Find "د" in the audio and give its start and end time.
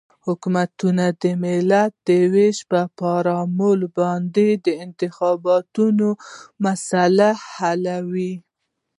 1.21-1.23, 2.07-2.09, 4.65-4.67